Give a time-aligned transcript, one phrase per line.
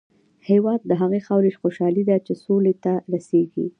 [0.49, 3.65] هېواد د هغې خاورې خوشحالي ده چې سولې ته رسېږي.